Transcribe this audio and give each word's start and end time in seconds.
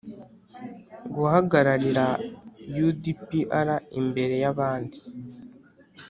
Guhagararira 1.13 2.05
U 2.87 2.89
D 3.01 3.03
P 3.27 3.27
R 3.65 3.67
imbere 3.99 4.35
y 4.43 4.45
abandi 4.53 4.97